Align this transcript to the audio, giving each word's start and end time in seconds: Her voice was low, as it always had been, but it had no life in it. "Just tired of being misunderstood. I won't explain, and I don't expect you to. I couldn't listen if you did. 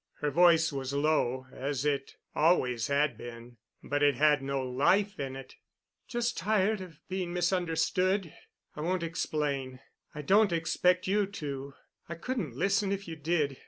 Her 0.21 0.31
voice 0.31 0.73
was 0.73 0.93
low, 0.93 1.45
as 1.53 1.85
it 1.85 2.15
always 2.33 2.87
had 2.87 3.19
been, 3.19 3.57
but 3.83 4.01
it 4.01 4.15
had 4.15 4.41
no 4.41 4.67
life 4.67 5.19
in 5.19 5.35
it. 5.35 5.53
"Just 6.07 6.35
tired 6.35 6.81
of 6.81 6.99
being 7.07 7.33
misunderstood. 7.33 8.33
I 8.75 8.81
won't 8.81 9.03
explain, 9.03 9.73
and 9.73 9.79
I 10.15 10.21
don't 10.23 10.51
expect 10.51 11.05
you 11.05 11.27
to. 11.27 11.75
I 12.09 12.15
couldn't 12.15 12.55
listen 12.55 12.91
if 12.91 13.07
you 13.07 13.15
did. 13.15 13.57